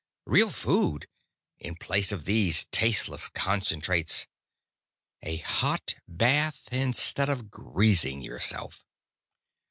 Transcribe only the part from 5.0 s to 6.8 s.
A hot bath,